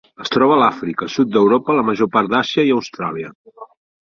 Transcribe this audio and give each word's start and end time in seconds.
Es 0.23 0.29
troba 0.35 0.55
a 0.59 0.63
Àfrica, 0.67 1.09
sud 1.15 1.29
d'Europa, 1.35 1.75
la 1.81 1.83
major 1.91 2.09
part 2.17 2.33
d'Àsia 2.33 2.67
i 2.71 2.75
Austràlia. 2.79 3.31